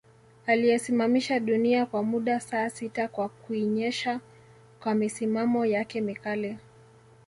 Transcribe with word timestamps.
Aliyesimamisha 0.47 1.39
dunia 1.39 1.85
kwa 1.85 2.03
muda 2.03 2.39
saa 2.39 2.69
sita 2.69 3.07
kwa 3.07 3.29
kuienyesha 3.29 4.19
kwa 4.79 4.95
misimamo 4.95 5.65
yake 5.65 6.01
mikali 6.01 6.57